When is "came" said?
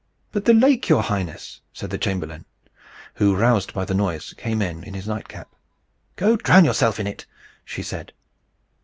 4.35-4.59